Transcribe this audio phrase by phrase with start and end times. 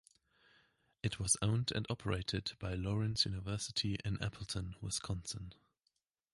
[1.03, 5.53] It was owned and operated by Lawrence University in Appleton, Wisconsin.